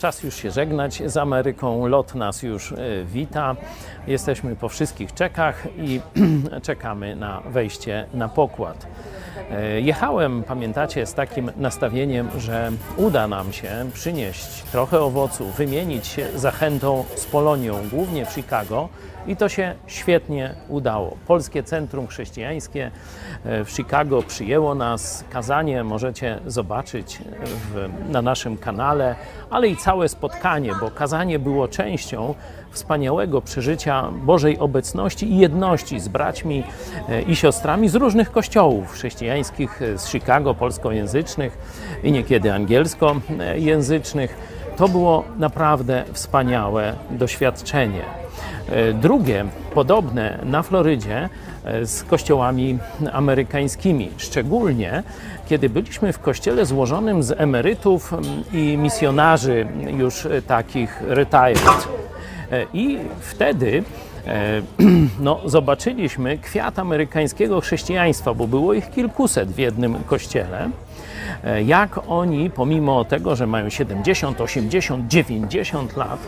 [0.00, 1.86] Czas już się żegnać z Ameryką.
[1.86, 3.56] Lot nas już e, wita.
[4.06, 6.00] Jesteśmy po wszystkich czekach i
[6.62, 8.86] czekamy na wejście na pokład.
[9.50, 16.26] E, jechałem, pamiętacie, z takim nastawieniem, że uda nam się przynieść trochę owoców, wymienić się
[16.34, 18.88] zachętą z Polonią, głównie w Chicago.
[19.26, 21.16] I to się świetnie udało.
[21.26, 22.90] Polskie Centrum Chrześcijańskie
[23.44, 25.24] e, w Chicago przyjęło nas.
[25.30, 29.16] Kazanie możecie zobaczyć w, na naszym kanale,
[29.50, 32.34] ale i całe spotkanie, bo kazanie było częścią
[32.70, 36.64] wspaniałego przeżycia Bożej obecności i jedności z braćmi
[37.08, 41.58] e, i siostrami z różnych kościołów chrześcijańskich z Chicago, polskojęzycznych
[42.02, 44.36] i niekiedy angielskojęzycznych.
[44.76, 48.02] To było naprawdę wspaniałe doświadczenie.
[48.68, 49.44] E, drugie,
[49.74, 51.28] podobne na Florydzie
[51.64, 52.78] e, z kościołami
[53.12, 55.02] amerykańskimi, szczególnie
[55.48, 58.14] kiedy byliśmy w kościele złożonym z emerytów
[58.52, 59.66] i misjonarzy
[59.98, 61.99] już takich retired.
[62.52, 63.82] E, I wtedy
[65.20, 70.70] no, zobaczyliśmy kwiat amerykańskiego chrześcijaństwa, bo było ich kilkuset w jednym kościele.
[71.64, 76.20] Jak oni, pomimo tego, że mają 70, 80, 90 lat,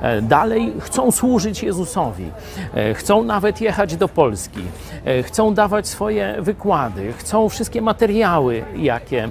[0.00, 2.30] E, dalej chcą służyć Jezusowi,
[2.74, 4.60] e, chcą nawet jechać do Polski,
[5.04, 9.28] e, chcą dawać swoje wykłady, chcą wszystkie materiały, jakie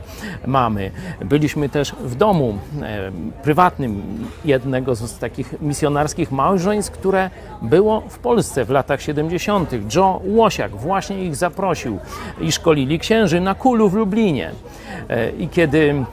[0.47, 0.91] mamy.
[1.25, 2.57] Byliśmy też w domu
[3.43, 4.01] prywatnym
[4.45, 7.29] jednego z takich misjonarskich małżeństw, które
[7.61, 9.95] było w Polsce w latach 70.
[9.95, 11.99] Joe Łosiak właśnie ich zaprosił
[12.41, 14.51] i szkolili księży na Kulu w Lublinie.
[15.39, 16.05] I kiedy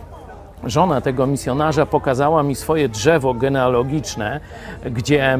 [0.64, 4.41] żona tego misjonarza pokazała mi swoje drzewo genealogiczne,
[4.91, 5.38] gdzie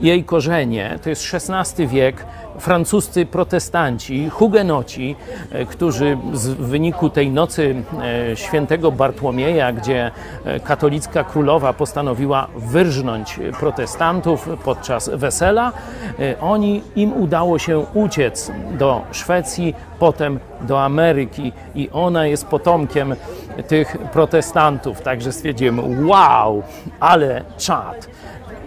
[0.00, 2.26] jej korzenie to jest XVI wiek,
[2.58, 5.16] francuscy protestanci, hugenoci,
[5.52, 7.74] e, którzy w wyniku tej nocy
[8.32, 10.10] e, świętego Bartłomieja, gdzie
[10.44, 15.72] e, katolicka królowa postanowiła wyrżnąć protestantów podczas wesela,
[16.40, 23.14] oni im udało się uciec do Szwecji, potem do Ameryki i ona jest potomkiem
[23.68, 25.00] tych protestantów.
[25.00, 26.62] Także stwierdziłem, wow,
[27.00, 28.08] ale czad.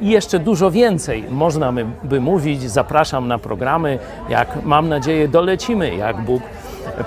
[0.01, 1.73] I jeszcze dużo więcej można
[2.03, 2.71] by mówić.
[2.71, 3.99] Zapraszam na programy.
[4.29, 6.41] Jak mam nadzieję dolecimy, jak Bóg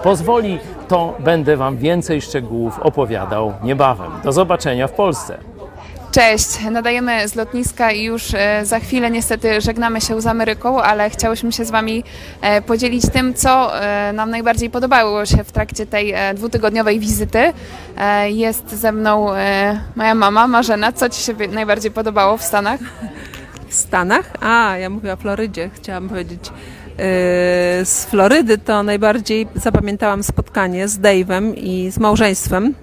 [0.03, 0.59] pozwoli,
[0.89, 4.13] to będę Wam więcej szczegółów opowiadał niebawem.
[4.25, 5.52] Do zobaczenia w Polsce.
[6.13, 11.11] Cześć, nadajemy z lotniska i już e, za chwilę niestety żegnamy się z Ameryką, ale
[11.11, 12.05] chciałyśmy się z Wami
[12.41, 17.53] e, podzielić tym, co e, nam najbardziej podobało się w trakcie tej dwutygodniowej wizyty.
[18.27, 19.27] Jest ze mną
[19.97, 20.93] moja mama Marzena.
[20.93, 22.81] Co Ci się najbardziej podobało w Stanach?
[23.69, 24.31] W Stanach?
[24.41, 25.71] A, ja mówię o Florydzie.
[25.75, 26.51] Chciałam powiedzieć
[27.85, 32.75] z Florydy to najbardziej zapamiętałam spotkanie z Dave'em i z małżeństwem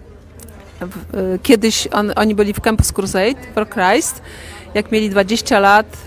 [1.44, 4.22] kiedyś on, oni byli w Campus Crusade for Christ.
[4.74, 5.98] Jak mieli 20 lat,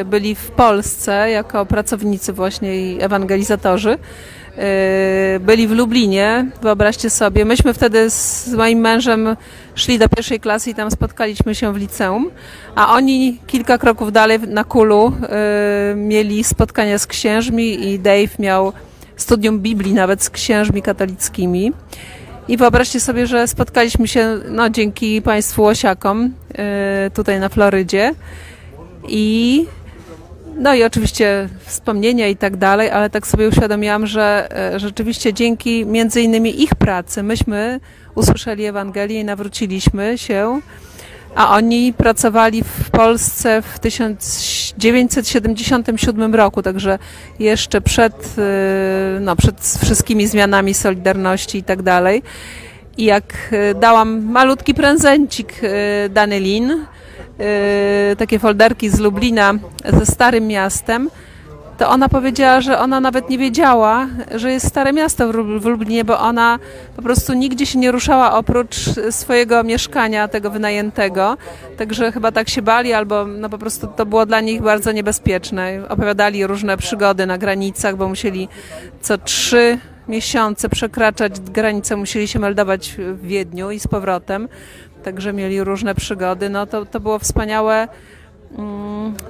[0.00, 3.98] y, byli w Polsce jako pracownicy właśnie i ewangelizatorzy.
[5.36, 7.44] Y, byli w Lublinie, wyobraźcie sobie.
[7.44, 9.36] Myśmy wtedy z moim mężem
[9.74, 12.30] szli do pierwszej klasy i tam spotkaliśmy się w liceum,
[12.74, 15.12] a oni kilka kroków dalej na Kulu
[15.96, 18.72] mieli spotkania z księżmi i Dave miał
[19.16, 21.72] studium Biblii nawet z księżmi katolickimi.
[22.50, 28.14] I wyobraźcie sobie, że spotkaliśmy się no, dzięki Państwu Osiakom yy, tutaj na Florydzie.
[29.08, 29.66] I
[30.56, 35.86] no i oczywiście wspomnienia i tak dalej, ale tak sobie uświadomiłam, że yy, rzeczywiście dzięki
[35.86, 37.80] między innymi ich pracy myśmy
[38.14, 40.60] usłyszeli Ewangelię i nawróciliśmy się
[41.34, 46.98] a oni pracowali w Polsce w 1977 roku, także
[47.38, 52.22] jeszcze przed, y, no, przed wszystkimi zmianami Solidarności i tak dalej.
[52.96, 56.86] I jak y, dałam malutki prezencik y, Danylin,
[58.18, 59.54] takie folderki z Lublina
[59.92, 61.10] ze Starym Miastem,
[61.80, 66.18] to ona powiedziała, że ona nawet nie wiedziała, że jest Stare Miasto w Lublinie, bo
[66.18, 66.58] ona
[66.96, 68.76] po prostu nigdzie się nie ruszała oprócz
[69.10, 71.36] swojego mieszkania, tego wynajętego.
[71.76, 75.82] Także chyba tak się bali, albo no po prostu to było dla nich bardzo niebezpieczne.
[75.88, 78.48] Opowiadali różne przygody na granicach, bo musieli
[79.00, 79.78] co trzy
[80.08, 84.48] miesiące przekraczać granicę, musieli się meldować w Wiedniu i z powrotem.
[85.04, 86.50] Także mieli różne przygody.
[86.50, 87.88] No to, to było wspaniałe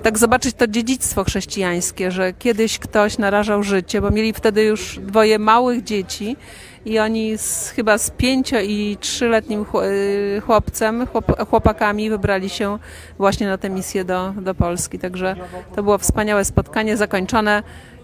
[0.02, 5.38] tak zobaczyć to dziedzictwo chrześcijańskie, że kiedyś ktoś narażał życie, bo mieli wtedy już dwoje
[5.38, 6.36] małych dzieci
[6.84, 11.06] i oni z, chyba z pięcio i trzyletnim y, chłopcem,
[11.50, 12.78] chłopakami wybrali się
[13.18, 14.98] właśnie na tę misję do, do Polski.
[14.98, 15.36] Także
[15.74, 17.62] to było wspaniałe spotkanie zakończone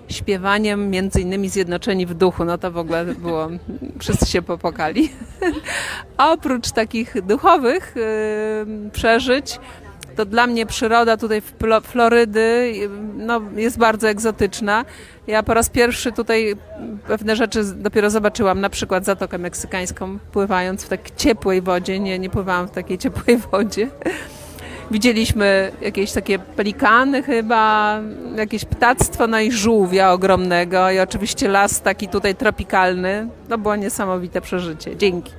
[0.09, 2.45] śpiewaniem, między innymi Zjednoczeni w duchu.
[2.45, 3.49] No to w ogóle było,
[3.99, 5.13] wszyscy się popokali.
[6.17, 9.59] A oprócz takich duchowych yy, przeżyć,
[10.17, 11.53] to dla mnie przyroda tutaj w
[11.83, 12.73] Florydy
[13.17, 14.85] no, jest bardzo egzotyczna.
[15.27, 16.55] Ja po raz pierwszy tutaj
[17.07, 22.01] pewne rzeczy dopiero zobaczyłam, na przykład Zatokę Meksykańską, pływając w tak ciepłej wodzie.
[22.01, 23.89] Nie, nie pływałam w takiej ciepłej wodzie.
[24.91, 28.01] Widzieliśmy jakieś takie pelikany chyba,
[28.37, 33.29] jakieś ptactwo, no i żółwia ogromnego i oczywiście las taki tutaj tropikalny.
[33.49, 34.97] To było niesamowite przeżycie.
[34.97, 35.33] Dzięki.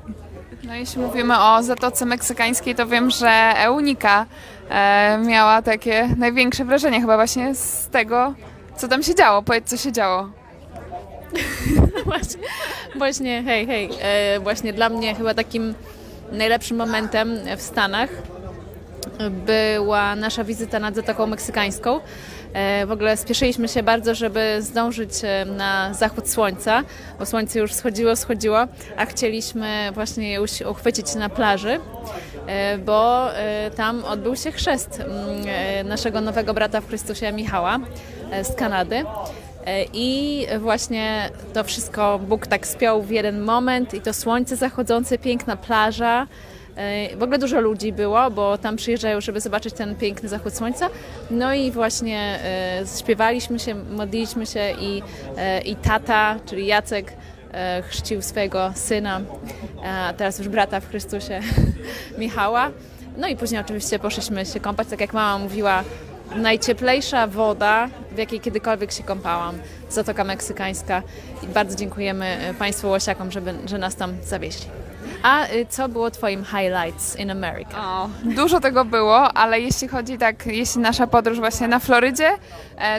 [0.63, 4.25] No jeśli mówimy o Zatoce Meksykańskiej, to wiem, że Eunika
[4.69, 8.33] e, miała takie największe wrażenie chyba właśnie z tego,
[8.77, 9.41] co tam się działo.
[9.41, 10.29] Powiedz, co się działo.
[12.05, 12.41] właśnie,
[12.95, 15.73] właśnie, hej, hej, e, właśnie dla mnie chyba takim
[16.31, 18.09] najlepszym momentem w Stanach
[19.29, 21.99] była nasza wizyta nad Zatoką Meksykańską.
[22.57, 26.83] E, W ogóle spieszyliśmy się bardzo, żeby zdążyć e, na zachód słońca,
[27.19, 28.67] bo słońce już schodziło, schodziło,
[28.97, 30.39] a chcieliśmy właśnie
[30.69, 31.79] uchwycić na plaży,
[32.47, 33.27] e, bo
[33.75, 37.79] tam odbył się chrzest mm, naszego nowego brata w Chrystusie Michała
[38.43, 39.05] z Kanady.
[39.93, 45.57] I właśnie to wszystko Bóg tak spiął w jeden moment i to słońce zachodzące, piękna
[45.57, 46.27] plaża.
[46.77, 50.89] E, W ogóle dużo ludzi było, bo tam przyjeżdżają, żeby zobaczyć ten piękny zachód słońca.
[51.31, 55.01] No i właśnie e, śpiewaliśmy się, modliliśmy się i,
[55.37, 57.13] e, i tata, czyli Jacek,
[57.89, 59.21] chrzcił swojego syna,
[59.85, 61.39] a teraz już brata w Chrystusie,
[62.17, 62.71] Michała.
[63.17, 65.83] No i później oczywiście poszliśmy się kąpać, tak jak mama mówiła,
[66.35, 69.55] najcieplejsza woda, w jakiej kiedykolwiek się kąpałam,
[69.89, 71.03] Zatoka Meksykańska.
[71.43, 74.65] I bardzo dziękujemy Państwu Łosiakom, żeby, że nas tam zawieźli.
[75.23, 77.77] A y, co było Twoim highlights in America?
[77.77, 82.29] O, dużo tego było, ale jeśli chodzi tak, jeśli nasza podróż właśnie na Florydzie,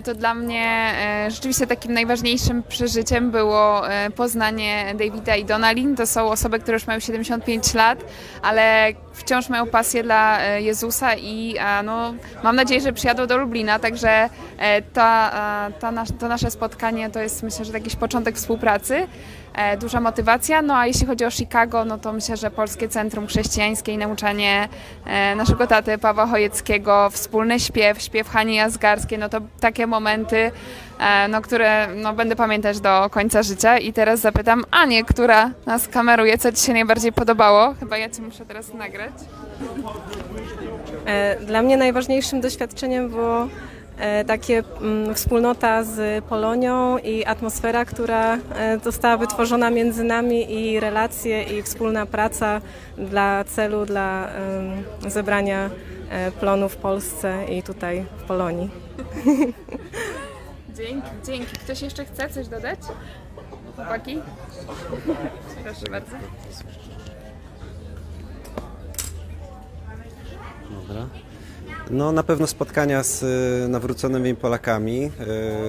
[0.05, 0.93] to dla mnie
[1.27, 5.97] e, rzeczywiście takim najważniejszym przeżyciem było e, poznanie Davida i Donalin.
[5.97, 8.05] To są osoby, które już mają 75 lat,
[8.43, 12.15] ale wciąż mają pasję dla e, Jezusa i e, no,
[12.45, 14.29] mam nadzieję, że przyjadą do Lublina, także
[14.59, 15.31] e, ta,
[15.69, 19.07] e, ta nas, to nasze spotkanie to jest myślę, że jakiś początek współpracy
[19.55, 20.63] e, duża motywacja.
[20.63, 24.69] No a jeśli chodzi o Chicago, no to myślę, że Polskie Centrum Chrześcijańskie i nauczanie
[25.07, 30.50] e, naszego taty Pawła Chojeckiego, wspólny śpiew, śpiew Hani Jazgarskiej, no to takie momenty,
[30.99, 33.79] e, no, które no, będę pamiętać do końca życia.
[33.79, 37.75] I teraz zapytam Anię, która nas kameruje, co Ci się najbardziej podobało?
[37.81, 39.12] Chyba ja Cię muszę teraz nagrać.
[41.06, 43.49] E, Dla mnie najważniejszym doświadczeniem było
[43.99, 48.38] e, takie mm, wspólnota z Polonią i atmosfera, która
[48.85, 52.61] została wytworzona między nami i relacje i wspólna praca
[52.99, 54.29] dla celu, dla
[55.09, 55.70] zebrania
[56.41, 58.88] plonu w Polsce i tutaj w Polonii.
[60.77, 61.56] Dzięki, dzięki.
[61.56, 62.79] Ktoś jeszcze chce coś dodać?
[63.77, 64.19] Chłopaki?
[65.65, 66.17] Proszę bardzo.
[70.71, 71.06] Dobra.
[71.90, 73.22] No na pewno spotkania z
[73.64, 75.10] y, nawróconymi Polakami,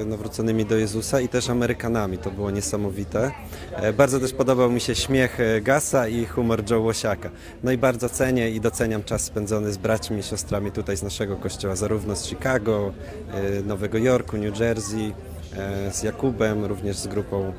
[0.01, 2.17] y, nawróconymi do Jezusa i też Amerykanami.
[2.17, 3.31] To było niesamowite.
[3.75, 7.29] E, Bardzo też podobał mi się śmiech e, Gasa i humor Joe Łosiaka.
[7.63, 11.35] No i bardzo cenię i doceniam czas spędzony z braćmi i siostrami tutaj z naszego
[11.37, 12.93] kościoła, zarówno z Chicago,
[13.33, 15.13] e, Nowego Jorku, New Jersey,
[15.91, 17.53] z Jakubem, również z grupą,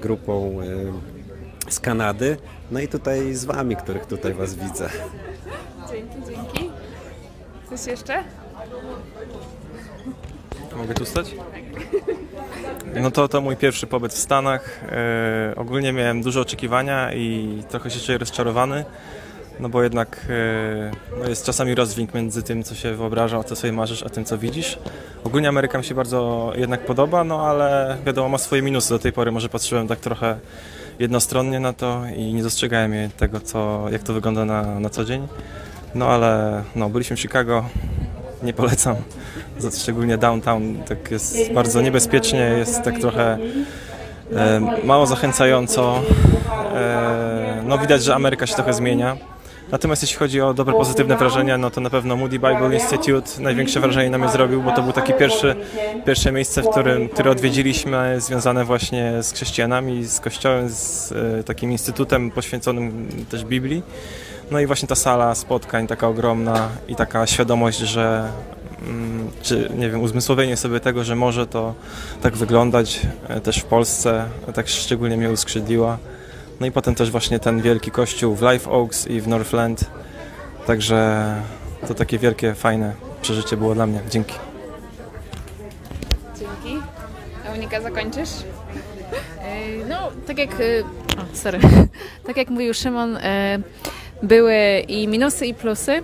[0.00, 0.58] grupą
[1.68, 2.36] z Kanady.
[2.70, 4.88] No i tutaj z Wami, których tutaj Was widzę.
[7.68, 8.24] Coś jeszcze?
[10.76, 11.34] Mogę tu stać?
[12.94, 14.84] No to to mój pierwszy pobyt w Stanach.
[14.84, 18.84] E, ogólnie miałem duże oczekiwania i trochę się czuję rozczarowany,
[19.60, 23.56] no bo jednak e, no jest czasami rozdźwięk między tym, co się wyobraża, o co
[23.56, 24.78] sobie marzysz, a tym, co widzisz.
[25.24, 28.90] Ogólnie Ameryka mi się bardzo jednak podoba, no ale wiadomo, ma swoje minusy.
[28.90, 30.38] Do tej pory może patrzyłem tak trochę
[30.98, 35.28] jednostronnie na to i nie dostrzegałem tego, co, jak to wygląda na, na co dzień.
[35.94, 37.64] No ale no, byliśmy w Chicago,
[38.42, 38.96] nie polecam.
[39.78, 43.38] Szczególnie downtown tak jest bardzo niebezpiecznie, jest tak trochę
[44.36, 46.02] e, mało zachęcająco.
[46.74, 49.16] E, no widać, że Ameryka się trochę zmienia.
[49.70, 53.80] Natomiast jeśli chodzi o dobre, pozytywne wrażenia, no to na pewno Moody Bible Institute największe
[53.80, 55.54] wrażenie na mnie zrobił, bo to był taki pierwszy,
[56.06, 61.72] pierwsze miejsce, w którym, które odwiedziliśmy, związane właśnie z chrześcijanami, z kościołem, z e, takim
[61.72, 63.82] instytutem poświęconym też Biblii.
[64.50, 68.28] No i właśnie ta sala spotkań taka ogromna i taka świadomość, że
[68.86, 71.74] mm, czy nie wiem, uzmysłowienie sobie tego, że może to
[72.22, 74.24] tak wyglądać e, też w Polsce,
[74.54, 75.98] tak szczególnie mnie uskrzydliła.
[76.60, 79.84] No i potem też właśnie ten wielki kościół w Live Oaks i w Northland.
[80.66, 81.24] Także
[81.88, 84.00] to takie wielkie, fajne przeżycie było dla mnie.
[84.10, 84.34] Dzięki.
[86.38, 86.82] Dzięki.
[87.50, 88.30] Monika, zakończysz?
[89.40, 90.50] E, No, tak jak.
[90.60, 90.82] e,
[91.22, 91.58] O, sorry.
[92.26, 93.58] Tak jak mówił Szymon, e,
[94.22, 96.02] były i minusy, i plusy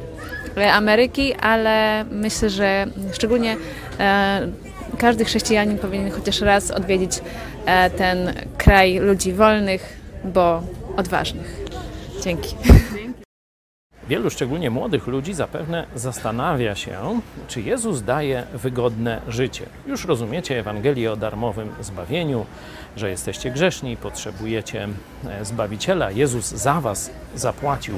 [0.56, 3.56] e, Ameryki, ale myślę, że szczególnie
[4.00, 4.48] e,
[4.98, 7.20] każdy chrześcijanin powinien chociaż raz odwiedzić
[7.66, 10.62] e, ten kraj ludzi wolnych, bo
[10.96, 11.56] odważnych.
[12.24, 12.56] Dzięki.
[14.12, 19.66] Wielu, szczególnie młodych ludzi, zapewne zastanawia się, czy Jezus daje wygodne życie.
[19.86, 22.46] Już rozumiecie Ewangelię o darmowym zbawieniu,
[22.96, 24.88] że jesteście grzeszni, potrzebujecie
[25.28, 26.10] e, Zbawiciela.
[26.10, 27.94] Jezus za Was zapłacił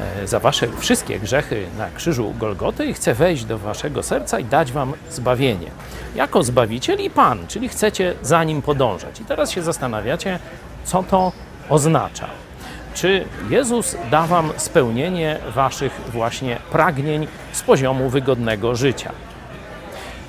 [0.00, 4.44] e, za Wasze wszystkie grzechy na krzyżu Golgoty i chce wejść do Waszego serca i
[4.44, 5.70] dać Wam zbawienie.
[6.14, 9.20] Jako Zbawiciel i Pan, czyli chcecie za Nim podążać.
[9.20, 10.38] I teraz się zastanawiacie,
[10.84, 11.32] co to
[11.68, 12.28] oznacza.
[13.00, 19.12] Czy Jezus da Wam spełnienie Waszych właśnie pragnień z poziomu wygodnego życia?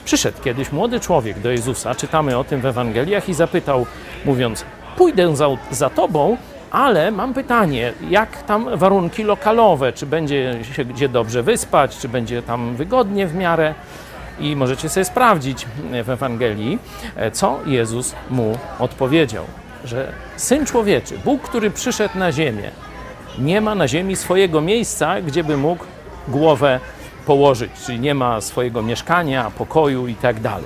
[0.05, 3.85] Przyszedł kiedyś młody człowiek do Jezusa, czytamy o tym w Ewangeliach, i zapytał,
[4.25, 4.65] mówiąc:
[4.97, 6.37] Pójdę za, za Tobą,
[6.71, 9.93] ale mam pytanie, jak tam warunki lokalowe?
[9.93, 13.73] Czy będzie się gdzie dobrze wyspać, czy będzie tam wygodnie w miarę?
[14.39, 15.65] I możecie sobie sprawdzić
[16.03, 16.79] w Ewangelii,
[17.33, 19.45] co Jezus mu odpowiedział.
[19.85, 22.71] Że syn człowieczy, Bóg, który przyszedł na ziemię,
[23.39, 25.85] nie ma na ziemi swojego miejsca, gdzie by mógł
[26.27, 26.79] głowę
[27.25, 30.65] położyć, czyli nie ma swojego mieszkania, pokoju i tak dalej.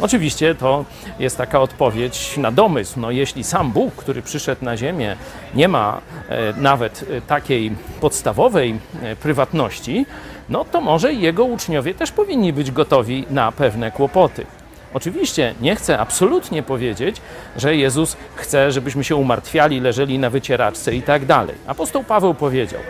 [0.00, 0.84] Oczywiście to
[1.18, 3.00] jest taka odpowiedź na domysł.
[3.00, 5.16] No, jeśli sam Bóg, który przyszedł na ziemię,
[5.54, 10.06] nie ma e, nawet e, takiej podstawowej e, prywatności,
[10.48, 14.46] no to może jego uczniowie też powinni być gotowi na pewne kłopoty.
[14.94, 17.16] Oczywiście nie chcę absolutnie powiedzieć,
[17.56, 21.56] że Jezus chce, żebyśmy się umartwiali, leżeli na wycieraczce i tak dalej.
[21.66, 22.80] Apostoł Paweł powiedział: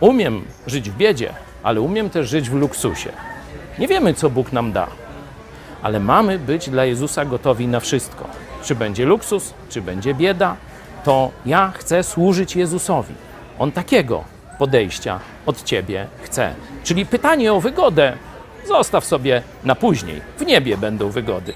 [0.00, 1.32] Umiem żyć w biedzie,
[1.62, 3.12] ale umiem też żyć w luksusie.
[3.78, 4.86] Nie wiemy, co Bóg nam da,
[5.82, 8.24] ale mamy być dla Jezusa gotowi na wszystko.
[8.62, 10.56] Czy będzie luksus, czy będzie bieda,
[11.04, 13.14] to ja chcę służyć Jezusowi.
[13.58, 14.24] On takiego
[14.58, 16.54] podejścia od ciebie chce.
[16.84, 18.12] Czyli pytanie o wygodę
[18.68, 20.20] zostaw sobie na później.
[20.38, 21.52] W niebie będą wygody.